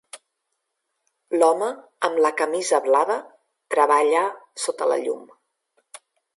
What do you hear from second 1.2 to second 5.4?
L'home amb la camisa blava treballa sota la llum.